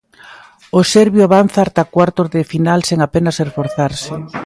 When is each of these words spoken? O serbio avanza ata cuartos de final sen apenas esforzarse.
O 0.79 0.81
serbio 0.93 1.23
avanza 1.25 1.59
ata 1.65 1.89
cuartos 1.95 2.27
de 2.35 2.41
final 2.51 2.79
sen 2.89 2.99
apenas 3.01 3.37
esforzarse. 3.45 4.13